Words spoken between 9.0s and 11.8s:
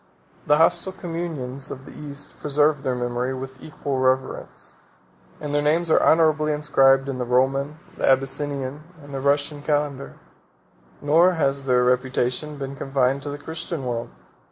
and the Russian calendar. 46 Nor has